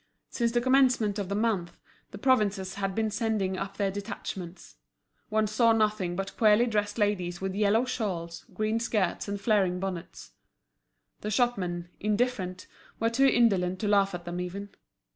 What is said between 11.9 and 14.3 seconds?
indifferent, were too indolent to laugh at